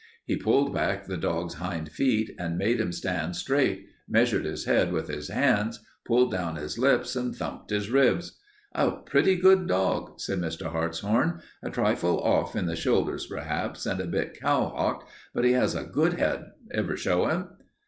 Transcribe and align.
He 0.25 0.35
pulled 0.35 0.73
back 0.73 1.05
the 1.05 1.15
dog's 1.15 1.53
hind 1.53 1.91
feet 1.91 2.31
and 2.39 2.57
made 2.57 2.79
him 2.81 2.91
stand 2.91 3.35
straight, 3.35 3.85
measured 4.09 4.45
his 4.45 4.65
head 4.65 4.91
with 4.91 5.07
his 5.09 5.27
hands, 5.27 5.79
pulled 6.07 6.31
down 6.31 6.55
his 6.55 6.79
lips, 6.79 7.15
and 7.15 7.35
thumped 7.35 7.69
his 7.69 7.91
ribs. 7.91 8.39
"A 8.73 8.93
pretty 8.93 9.35
good 9.35 9.67
dog," 9.67 10.19
said 10.19 10.39
Mr. 10.39 10.71
Hartshorn. 10.71 11.41
"A 11.61 11.69
trifle 11.69 12.19
off 12.19 12.55
in 12.55 12.65
the 12.65 12.75
shoulders, 12.75 13.27
perhaps, 13.27 13.85
and 13.85 14.01
a 14.01 14.05
bit 14.07 14.39
cow 14.41 14.73
hocked, 14.75 15.07
but 15.35 15.45
he 15.45 15.51
has 15.51 15.75
a 15.75 15.83
good 15.83 16.13
head. 16.13 16.45
Ever 16.73 16.97
show 16.97 17.27
him?" 17.27 17.49